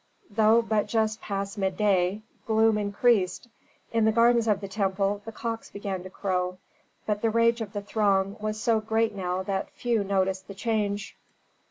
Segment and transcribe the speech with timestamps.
[0.31, 3.47] Though but just past midday, gloom increased.
[3.91, 6.57] In the gardens of the temple the cocks began to crow.
[7.05, 11.15] But the rage of the throng was so great now that few noticed the change.